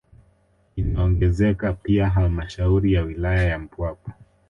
[0.75, 4.13] Inaongezeka pia halmashauri ya wilaya ya Mpwapwa